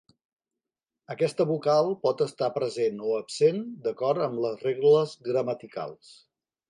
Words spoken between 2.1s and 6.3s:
estar present o absent d'acord amb les regles gramaticals.